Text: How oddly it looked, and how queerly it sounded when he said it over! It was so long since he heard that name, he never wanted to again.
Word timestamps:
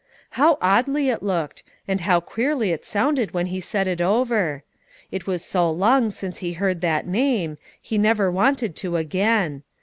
How 0.31 0.57
oddly 0.63 1.09
it 1.09 1.21
looked, 1.21 1.61
and 1.87 2.01
how 2.01 2.19
queerly 2.21 2.71
it 2.71 2.83
sounded 2.85 3.35
when 3.35 3.45
he 3.45 3.61
said 3.61 3.85
it 3.85 4.01
over! 4.01 4.63
It 5.11 5.27
was 5.27 5.45
so 5.45 5.69
long 5.69 6.09
since 6.09 6.39
he 6.39 6.53
heard 6.53 6.81
that 6.81 7.05
name, 7.05 7.59
he 7.79 7.99
never 7.99 8.31
wanted 8.31 8.75
to 8.77 8.95
again. 8.97 9.61